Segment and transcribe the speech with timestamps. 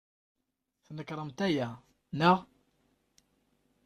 [0.85, 1.67] Tnekṛemt aya,
[2.17, 2.37] naɣ?